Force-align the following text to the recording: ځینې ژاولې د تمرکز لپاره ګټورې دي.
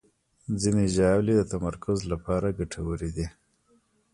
ځینې 0.61 0.85
ژاولې 0.95 1.33
د 1.37 1.41
تمرکز 1.53 1.99
لپاره 2.11 2.55
ګټورې 2.59 3.09
دي. 3.17 3.27